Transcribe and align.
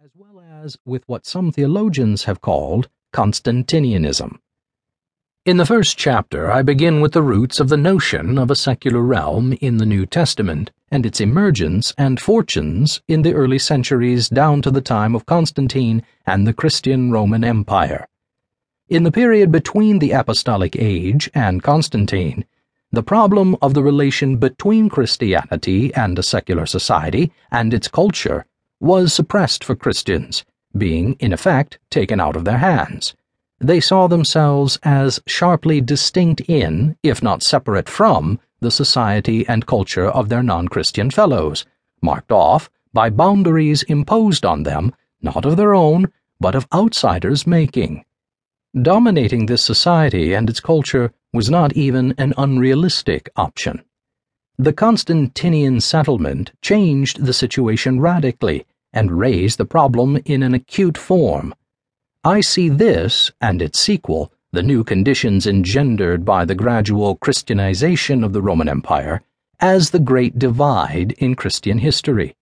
as 0.00 0.10
well 0.14 0.40
as 0.62 0.78
with 0.86 1.02
what 1.08 1.26
some 1.26 1.50
theologians 1.50 2.22
have 2.22 2.40
called 2.40 2.88
Constantinianism. 3.12 4.38
In 5.44 5.56
the 5.56 5.66
first 5.66 5.98
chapter, 5.98 6.52
I 6.52 6.62
begin 6.62 7.00
with 7.00 7.14
the 7.14 7.22
roots 7.22 7.58
of 7.58 7.68
the 7.68 7.76
notion 7.76 8.38
of 8.38 8.48
a 8.48 8.54
secular 8.54 9.00
realm 9.00 9.54
in 9.54 9.78
the 9.78 9.86
New 9.86 10.06
Testament 10.06 10.70
and 10.88 11.04
its 11.04 11.20
emergence 11.20 11.94
and 11.98 12.20
fortunes 12.20 13.00
in 13.08 13.22
the 13.22 13.34
early 13.34 13.58
centuries 13.58 14.28
down 14.28 14.62
to 14.62 14.70
the 14.70 14.80
time 14.80 15.16
of 15.16 15.26
Constantine 15.26 16.04
and 16.24 16.46
the 16.46 16.54
Christian 16.54 17.10
Roman 17.10 17.42
Empire. 17.42 18.06
In 18.88 19.02
the 19.02 19.10
period 19.10 19.50
between 19.50 19.98
the 19.98 20.12
Apostolic 20.12 20.76
Age 20.76 21.28
and 21.34 21.60
Constantine, 21.60 22.44
the 22.92 23.02
problem 23.02 23.56
of 23.60 23.74
the 23.74 23.82
relation 23.82 24.36
between 24.36 24.88
Christianity 24.90 25.92
and 25.94 26.16
a 26.16 26.22
secular 26.22 26.66
society 26.66 27.32
and 27.50 27.74
its 27.74 27.88
culture 27.88 28.46
was 28.80 29.12
suppressed 29.12 29.64
for 29.64 29.74
Christians, 29.74 30.44
being, 30.76 31.14
in 31.14 31.32
effect, 31.32 31.78
taken 31.90 32.20
out 32.20 32.36
of 32.36 32.44
their 32.44 32.58
hands. 32.58 33.14
They 33.60 33.80
saw 33.80 34.06
themselves 34.06 34.78
as 34.84 35.20
sharply 35.26 35.80
distinct 35.80 36.40
in, 36.42 36.96
if 37.02 37.22
not 37.22 37.42
separate 37.42 37.88
from, 37.88 38.38
the 38.60 38.70
society 38.70 39.46
and 39.48 39.66
culture 39.66 40.06
of 40.06 40.28
their 40.28 40.42
non 40.42 40.68
Christian 40.68 41.10
fellows, 41.10 41.64
marked 42.00 42.30
off 42.30 42.70
by 42.92 43.10
boundaries 43.10 43.82
imposed 43.84 44.44
on 44.44 44.62
them, 44.62 44.94
not 45.20 45.44
of 45.44 45.56
their 45.56 45.74
own, 45.74 46.12
but 46.40 46.54
of 46.54 46.68
outsiders' 46.72 47.46
making. 47.46 48.04
Dominating 48.80 49.46
this 49.46 49.64
society 49.64 50.34
and 50.34 50.48
its 50.48 50.60
culture 50.60 51.12
was 51.32 51.50
not 51.50 51.72
even 51.72 52.14
an 52.16 52.34
unrealistic 52.36 53.28
option. 53.36 53.82
The 54.56 54.72
Constantinian 54.72 55.80
settlement 55.80 56.52
changed 56.62 57.24
the 57.24 57.32
situation 57.32 58.00
radically 58.00 58.66
and 58.92 59.18
raise 59.18 59.56
the 59.56 59.64
problem 59.64 60.18
in 60.24 60.42
an 60.42 60.54
acute 60.54 60.98
form. 60.98 61.54
I 62.24 62.40
see 62.40 62.68
this 62.68 63.30
and 63.40 63.62
its 63.62 63.78
sequel, 63.78 64.32
the 64.52 64.62
new 64.62 64.82
conditions 64.84 65.46
engendered 65.46 66.24
by 66.24 66.44
the 66.44 66.54
gradual 66.54 67.16
Christianization 67.16 68.24
of 68.24 68.32
the 68.32 68.42
Roman 68.42 68.68
Empire, 68.68 69.22
as 69.60 69.90
the 69.90 69.98
great 69.98 70.38
divide 70.38 71.12
in 71.12 71.34
Christian 71.34 71.78
history. 71.78 72.34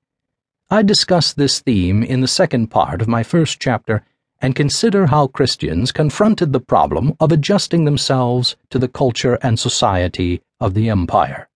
I 0.70 0.82
discuss 0.82 1.32
this 1.32 1.60
theme 1.60 2.02
in 2.02 2.20
the 2.20 2.28
second 2.28 2.68
part 2.68 3.00
of 3.00 3.08
my 3.08 3.22
first 3.22 3.60
chapter 3.60 4.04
and 4.40 4.54
consider 4.54 5.06
how 5.06 5.28
Christians 5.28 5.92
confronted 5.92 6.52
the 6.52 6.60
problem 6.60 7.14
of 7.20 7.32
adjusting 7.32 7.84
themselves 7.84 8.56
to 8.70 8.78
the 8.78 8.88
culture 8.88 9.38
and 9.42 9.58
society 9.58 10.42
of 10.60 10.74
the 10.74 10.90
empire. 10.90 11.48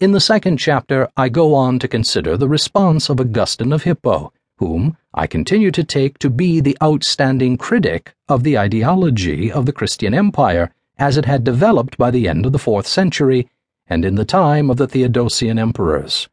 In 0.00 0.12
the 0.12 0.20
second 0.20 0.58
chapter, 0.58 1.08
I 1.16 1.28
go 1.28 1.56
on 1.56 1.80
to 1.80 1.88
consider 1.88 2.36
the 2.36 2.48
response 2.48 3.08
of 3.08 3.18
Augustine 3.18 3.72
of 3.72 3.82
Hippo, 3.82 4.32
whom 4.58 4.96
I 5.12 5.26
continue 5.26 5.72
to 5.72 5.82
take 5.82 6.18
to 6.18 6.30
be 6.30 6.60
the 6.60 6.78
outstanding 6.80 7.56
critic 7.56 8.14
of 8.28 8.44
the 8.44 8.56
ideology 8.56 9.50
of 9.50 9.66
the 9.66 9.72
Christian 9.72 10.14
empire 10.14 10.72
as 10.98 11.16
it 11.16 11.24
had 11.24 11.42
developed 11.42 11.98
by 11.98 12.12
the 12.12 12.28
end 12.28 12.46
of 12.46 12.52
the 12.52 12.60
fourth 12.60 12.86
century 12.86 13.48
and 13.88 14.04
in 14.04 14.14
the 14.14 14.24
time 14.24 14.70
of 14.70 14.76
the 14.76 14.86
Theodosian 14.86 15.58
emperors. 15.58 16.28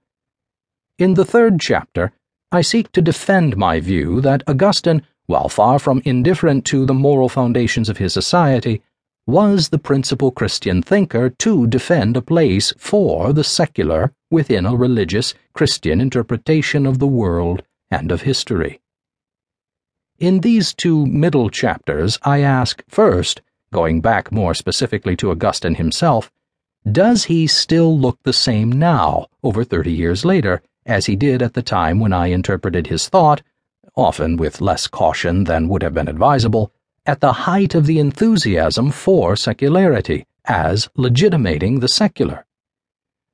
In 0.99 1.15
the 1.15 1.25
third 1.25 1.59
chapter, 1.59 2.11
I 2.51 2.61
seek 2.61 2.91
to 2.91 3.01
defend 3.01 3.57
my 3.57 3.79
view 3.79 4.21
that 4.21 4.43
Augustine, 4.45 5.01
while 5.25 5.49
far 5.49 5.79
from 5.79 6.03
indifferent 6.05 6.65
to 6.65 6.85
the 6.85 6.93
moral 6.93 7.29
foundations 7.29 7.89
of 7.89 7.97
his 7.97 8.13
society, 8.13 8.83
was 9.27 9.69
the 9.69 9.79
principal 9.79 10.31
Christian 10.31 10.81
thinker 10.81 11.29
to 11.29 11.65
defend 11.67 12.15
a 12.15 12.21
place 12.21 12.73
for 12.77 13.33
the 13.33 13.43
secular 13.43 14.13
within 14.29 14.65
a 14.65 14.75
religious 14.75 15.33
Christian 15.53 15.99
interpretation 15.99 16.85
of 16.85 16.99
the 16.99 17.07
world 17.07 17.63
and 17.89 18.11
of 18.11 18.21
history. 18.21 18.81
In 20.19 20.41
these 20.41 20.73
two 20.73 21.05
middle 21.05 21.49
chapters, 21.49 22.19
I 22.23 22.39
ask 22.39 22.83
first, 22.87 23.41
going 23.73 23.99
back 23.99 24.31
more 24.31 24.53
specifically 24.53 25.15
to 25.17 25.31
Augustine 25.31 25.75
himself, 25.75 26.31
does 26.89 27.25
he 27.25 27.47
still 27.47 27.97
look 27.97 28.19
the 28.23 28.31
same 28.31 28.71
now, 28.71 29.27
over 29.43 29.63
30 29.63 29.91
years 29.91 30.23
later, 30.23 30.61
as 30.85 31.07
he 31.07 31.15
did 31.15 31.41
at 31.41 31.55
the 31.55 31.63
time 31.63 31.99
when 31.99 32.13
I 32.13 32.27
interpreted 32.27 32.87
his 32.87 33.09
thought, 33.09 33.41
often 33.95 34.37
with 34.37 34.61
less 34.61 34.85
caution 34.85 35.45
than 35.45 35.67
would 35.67 35.81
have 35.81 35.95
been 35.95 36.07
advisable, 36.07 36.71
at 37.05 37.21
the 37.21 37.33
height 37.33 37.75
of 37.75 37.85
the 37.85 37.99
enthusiasm 37.99 38.91
for 38.91 39.35
secularity, 39.35 40.25
as 40.45 40.89
legitimating 40.95 41.79
the 41.79 41.87
secular. 41.87 42.45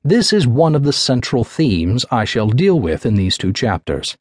This 0.04 0.34
is 0.34 0.48
one 0.48 0.76
of 0.76 0.84
the 0.84 0.94
central 0.94 1.44
themes 1.44 2.06
I 2.10 2.26
shall 2.26 2.48
deal 2.48 2.80
with 2.80 3.06
in 3.06 3.16
these 3.16 3.38
two 3.38 3.54
chapters. 3.54 4.18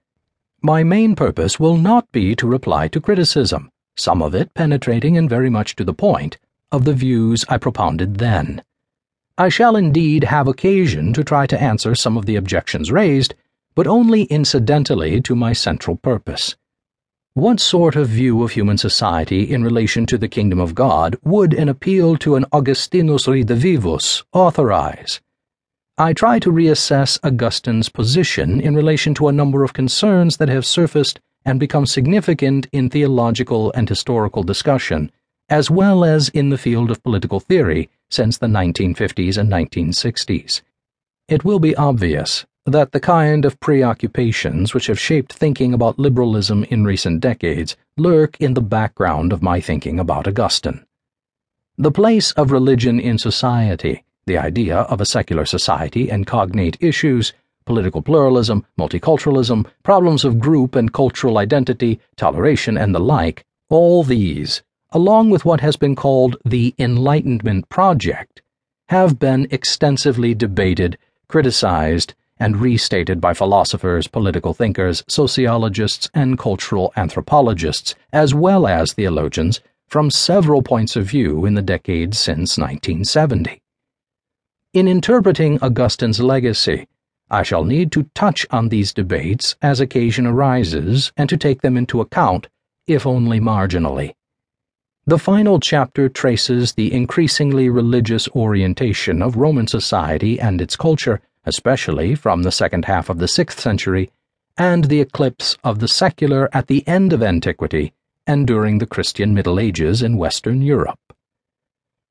My 0.63 0.85
main 0.85 1.17
purpose 1.17 1.59
will 1.59 1.77
not 1.77 2.13
be 2.13 2.37
to 2.37 2.47
reply 2.47 2.89
to 2.89 3.01
criticism, 3.01 3.71
some 3.97 4.23
of 4.23 4.35
it 4.35 4.53
penetrating 4.55 5.17
and 5.17 5.29
very 5.29 5.49
much 5.49 5.75
to 5.77 5.85
the 5.85 5.95
point, 5.95 6.39
of 6.71 6.85
the 6.85 6.93
views 6.93 7.45
I 7.49 7.57
propounded 7.57 8.19
then. 8.19 8.63
I 9.39 9.49
shall 9.49 9.75
indeed 9.75 10.25
have 10.25 10.47
occasion 10.47 11.15
to 11.15 11.25
try 11.25 11.47
to 11.47 11.61
answer 11.61 11.95
some 11.95 12.19
of 12.19 12.27
the 12.27 12.37
objections 12.37 12.93
raised, 12.93 13.35
but 13.75 13.87
only 13.87 14.25
incidentally 14.25 15.23
to 15.23 15.35
my 15.35 15.55
central 15.55 15.97
purpose. 15.97 16.57
What 17.35 17.61
sort 17.61 17.95
of 17.95 18.09
view 18.09 18.43
of 18.43 18.51
human 18.51 18.77
society 18.77 19.45
in 19.45 19.63
relation 19.63 20.05
to 20.07 20.19
the 20.19 20.27
kingdom 20.27 20.59
of 20.59 20.75
God 20.75 21.17
would 21.23 21.55
an 21.55 21.69
appeal 21.69 22.17
to 22.17 22.35
an 22.35 22.45
Augustinus 22.53 23.29
redivivus 23.29 24.25
authorize? 24.33 25.21
I 25.97 26.13
try 26.13 26.41
to 26.41 26.51
reassess 26.51 27.21
Augustine's 27.23 27.89
position 27.89 28.61
in 28.61 28.75
relation 28.75 29.15
to 29.15 29.29
a 29.29 29.33
number 29.33 29.63
of 29.63 29.75
concerns 29.75 30.39
that 30.39 30.49
have 30.49 30.67
surfaced 30.67 31.21
and 31.45 31.61
become 31.61 31.87
significant 31.87 32.67
in 32.73 32.91
theological 32.91 33.71
and 33.77 33.89
historical 33.89 34.43
discussion, 34.43 35.13
as 35.49 35.71
well 35.71 36.05
as 36.05 36.31
in 36.31 36.49
the 36.49 36.59
field 36.59 36.91
of 36.91 37.01
political 37.05 37.39
theory 37.39 37.89
since 38.11 38.39
the 38.39 38.49
1950s 38.49 39.39
and 39.39 39.49
1960s. 39.49 40.63
It 41.29 41.45
will 41.45 41.61
be 41.61 41.77
obvious 41.77 42.45
that 42.67 42.93
the 42.93 43.01
kind 43.01 43.45
of 43.45 43.59
preoccupations 43.61 44.75
which 44.75 44.87
have 44.87 44.99
shaped 44.99 45.33
thinking 45.33 45.73
about 45.73 45.99
liberalism 45.99 46.65
in 46.65 46.85
recent 46.85 47.21
decades 47.21 47.77
lurk 47.97 48.37
in 48.41 48.55
the 48.55 48.61
background 48.61 49.33
of 49.33 49.43
my 49.43 49.61
thinking 49.61 49.99
about 49.99 50.29
Augustine. 50.29 50.85
The 51.79 51.91
place 51.91 52.33
of 52.33 52.51
religion 52.51 53.01
in 53.01 53.19
society, 53.19 54.05
the 54.27 54.39
idea 54.39 54.77
of 54.77 55.01
a 55.01 55.07
secular 55.07 55.47
society 55.47 56.11
and 56.11 56.27
cognate 56.27 56.77
issues, 56.81 57.33
political 57.65 58.03
pluralism, 58.03 58.67
multiculturalism, 58.79 59.67
problems 59.83 60.25
of 60.25 60.39
group 60.39 60.75
and 60.75 60.93
cultural 60.93 61.39
identity, 61.39 62.01
toleration, 62.17 62.77
and 62.77 62.95
the 62.95 63.01
like, 63.01 63.45
all 63.69 64.03
these 64.03 64.63
along 64.93 65.31
with 65.31 65.45
what 65.45 65.61
has 65.61 65.77
been 65.77 65.95
called 65.95 66.37
the 66.45 66.75
Enlightenment 66.79 67.69
Project, 67.69 68.43
have 68.89 69.19
been 69.19 69.47
extensively 69.51 70.35
debated, 70.35 70.99
criticized, 71.29 72.15
and 72.41 72.57
restated 72.57 73.21
by 73.21 73.35
philosophers, 73.35 74.09
political 74.09 74.55
thinkers, 74.55 75.05
sociologists, 75.07 76.11
and 76.15 76.39
cultural 76.39 76.93
anthropologists, 76.97 77.95
as 78.13 78.35
well 78.35 78.67
as 78.67 78.95
theologians, 78.95 79.61
from 79.87 80.11
several 80.11 80.63
points 80.63 80.97
of 80.97 81.05
view 81.05 81.45
in 81.47 81.55
the 81.55 81.63
decades 81.63 82.19
since 82.19 82.57
1970. 82.59 83.61
In 84.73 84.89
interpreting 84.89 85.59
Augustine's 85.63 86.21
legacy, 86.21 86.87
I 87.31 87.43
shall 87.43 87.65
need 87.65 87.93
to 87.93 88.11
touch 88.15 88.47
on 88.51 88.69
these 88.69 88.93
debates 88.93 89.55
as 89.63 89.81
occasion 89.81 90.27
arises 90.27 91.13
and 91.17 91.29
to 91.29 91.37
take 91.37 91.61
them 91.61 91.77
into 91.77 92.01
account, 92.01 92.49
if 92.87 93.07
only 93.07 93.39
marginally. 93.39 94.15
The 95.07 95.19
final 95.19 95.59
chapter 95.59 96.09
traces 96.09 96.75
the 96.75 96.93
increasingly 96.93 97.69
religious 97.69 98.29
orientation 98.29 99.23
of 99.23 99.37
Roman 99.37 99.67
society 99.67 100.39
and 100.39 100.61
its 100.61 100.77
culture, 100.77 101.21
especially 101.45 102.15
from 102.15 102.43
the 102.43 102.53
second 102.53 102.85
half 102.85 103.09
of 103.09 103.19
the 103.19 103.29
sixth 103.29 103.61
century, 103.61 104.11
and 104.57 104.85
the 104.85 105.01
eclipse 105.01 105.57
of 105.65 105.79
the 105.79 105.89
secular 105.89 106.49
at 106.53 106.67
the 106.67 106.87
end 106.87 107.13
of 107.13 107.23
antiquity 107.23 107.93
and 108.27 108.47
during 108.47 108.79
the 108.79 108.87
Christian 108.87 109.33
Middle 109.33 109.59
Ages 109.59 110.03
in 110.03 110.19
Western 110.19 110.61
Europe. 110.63 110.99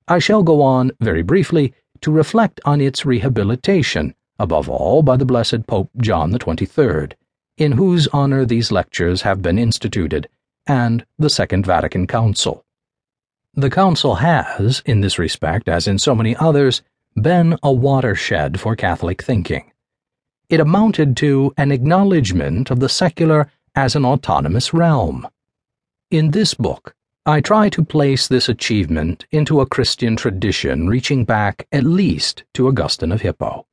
I 0.07 0.19
shall 0.19 0.41
go 0.41 0.61
on, 0.61 0.91
very 0.99 1.21
briefly, 1.21 1.73
to 2.01 2.11
reflect 2.11 2.59
on 2.65 2.81
its 2.81 3.05
rehabilitation, 3.05 4.15
above 4.39 4.67
all 4.67 5.03
by 5.03 5.17
the 5.17 5.25
blessed 5.25 5.67
Pope 5.67 5.91
John 5.97 6.31
the 6.31 6.39
Twenty-third, 6.39 7.15
in 7.57 7.73
whose 7.73 8.07
honor 8.07 8.45
these 8.45 8.71
lectures 8.71 9.21
have 9.21 9.41
been 9.41 9.59
instituted, 9.59 10.27
and 10.65 11.05
the 11.17 11.29
Second 11.29 11.65
Vatican 11.65 12.07
Council. 12.07 12.65
The 13.53 13.69
Council 13.69 14.15
has, 14.15 14.81
in 14.85 15.01
this 15.01 15.19
respect 15.19 15.67
as 15.67 15.87
in 15.87 15.99
so 15.99 16.15
many 16.15 16.35
others, 16.35 16.81
been 17.15 17.57
a 17.63 17.71
watershed 17.71 18.59
for 18.59 18.75
Catholic 18.75 19.21
thinking. 19.21 19.71
It 20.50 20.59
amounted 20.59 21.15
to 21.17 21.53
an 21.57 21.71
acknowledgement 21.71 22.71
of 22.71 22.79
the 22.79 22.89
secular 22.89 23.51
as 23.75 23.95
an 23.95 24.06
autonomous 24.06 24.73
realm. 24.73 25.27
In 26.09 26.31
this 26.31 26.53
book, 26.53 26.95
I 27.25 27.41
try 27.41 27.69
to 27.69 27.85
place 27.85 28.27
this 28.27 28.50
achievement 28.50 29.27
into 29.31 29.61
a 29.61 29.67
Christian 29.67 30.15
tradition 30.15 30.88
reaching 30.88 31.25
back 31.25 31.67
at 31.71 31.83
least 31.83 32.44
to 32.56 32.67
Augustine 32.67 33.11
of 33.11 33.21
Hippo. 33.21 33.67